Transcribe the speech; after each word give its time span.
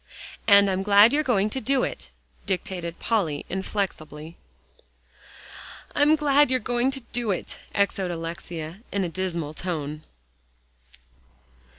"And 0.47 0.67
I'm 0.67 0.81
glad 0.81 1.13
you're 1.13 1.21
going 1.21 1.51
to 1.51 1.61
do 1.61 1.83
it," 1.83 2.09
dictated 2.47 2.97
Polly 2.97 3.45
inflexibly. 3.49 4.35
"I'm 5.93 6.15
glad 6.15 6.49
you're 6.49 6.59
going 6.59 6.89
to 6.89 7.01
do 7.13 7.29
it," 7.29 7.59
echoed 7.75 8.09
Alexia 8.09 8.81
in 8.91 9.03
a 9.03 9.09
dismal 9.09 9.53
tone. 9.53 10.01